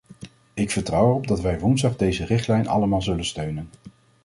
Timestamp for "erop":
1.09-1.27